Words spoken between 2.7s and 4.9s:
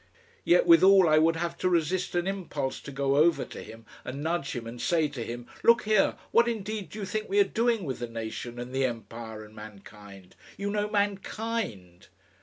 to go over to him and nudge him and